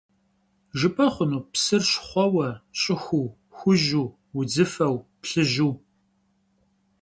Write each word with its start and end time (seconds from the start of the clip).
Jjıp'e 0.77 1.05
xhunu 1.13 1.39
psır 1.53 1.81
şxhueue, 1.91 2.47
ş'ıxuu, 2.79 3.29
xuju, 3.57 4.03
vudzıfeu, 4.33 4.95
plhıju? 5.21 5.69